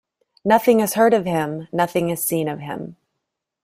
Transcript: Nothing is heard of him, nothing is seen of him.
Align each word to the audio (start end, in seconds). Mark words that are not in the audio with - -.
Nothing 0.43 0.79
is 0.79 0.95
heard 0.95 1.13
of 1.13 1.25
him, 1.27 1.67
nothing 1.71 2.09
is 2.09 2.23
seen 2.25 2.47
of 2.47 2.57
him. 2.59 2.95